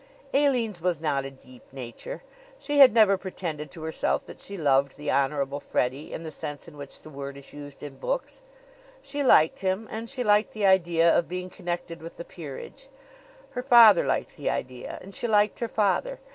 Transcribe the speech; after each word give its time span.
Aline's 0.33 0.81
was 0.81 0.99
not 0.99 1.25
a 1.25 1.29
deep 1.29 1.61
nature. 1.71 2.23
She 2.57 2.79
had 2.79 2.91
never 2.91 3.19
pretended 3.19 3.69
to 3.69 3.83
herself 3.83 4.25
that 4.25 4.39
she 4.39 4.57
loved 4.57 4.97
the 4.97 5.11
Honorable 5.11 5.59
Freddie 5.59 6.11
in 6.11 6.23
the 6.23 6.31
sense 6.31 6.67
in 6.67 6.75
which 6.75 7.01
the 7.03 7.11
word 7.11 7.37
is 7.37 7.53
used 7.53 7.83
in 7.83 7.97
books. 7.99 8.41
She 9.03 9.21
liked 9.21 9.59
him 9.59 9.87
and 9.91 10.09
she 10.09 10.23
liked 10.23 10.53
the 10.53 10.65
idea 10.65 11.15
of 11.15 11.29
being 11.29 11.51
connected 11.51 12.01
with 12.01 12.17
the 12.17 12.25
peerage; 12.25 12.89
her 13.51 13.61
father 13.61 14.03
liked 14.03 14.37
the 14.37 14.49
idea 14.49 14.97
and 15.03 15.13
she 15.13 15.27
liked 15.27 15.59
her 15.59 15.67
father. 15.67 16.19